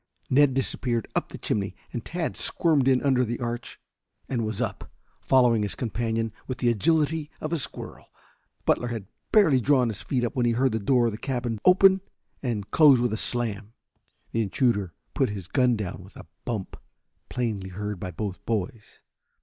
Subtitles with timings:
[0.31, 3.79] Ned disappeared up the chimney, and Tad squirmed in under the arch
[4.27, 8.05] and was up, following his companion with the agility of a squirrel.
[8.65, 11.59] Butler had barely drawn his feet up when he heard the door of the cabin
[11.65, 12.01] open
[12.41, 13.73] and close with a slam.
[14.31, 16.77] The intruder put his gun down with a bump
[17.29, 19.01] plainly heard by both boys.